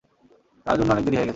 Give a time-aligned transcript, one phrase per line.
[0.65, 1.29] তার জন্য অনেক দেরি হয়ে গেছে।